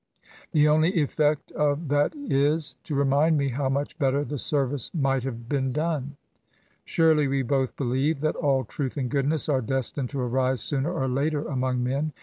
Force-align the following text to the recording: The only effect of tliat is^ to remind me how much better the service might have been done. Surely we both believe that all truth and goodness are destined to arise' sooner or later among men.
The 0.51 0.67
only 0.67 0.93
effect 0.99 1.51
of 1.51 1.81
tliat 1.81 2.15
is^ 2.27 2.73
to 2.85 2.95
remind 2.95 3.37
me 3.37 3.49
how 3.49 3.69
much 3.69 3.99
better 3.99 4.23
the 4.25 4.39
service 4.39 4.89
might 4.95 5.21
have 5.21 5.47
been 5.47 5.71
done. 5.71 6.17
Surely 6.83 7.27
we 7.27 7.43
both 7.43 7.77
believe 7.77 8.19
that 8.21 8.35
all 8.35 8.63
truth 8.65 8.97
and 8.97 9.11
goodness 9.11 9.47
are 9.47 9.61
destined 9.61 10.09
to 10.09 10.19
arise' 10.19 10.61
sooner 10.61 10.91
or 10.91 11.07
later 11.07 11.43
among 11.45 11.83
men. 11.83 12.13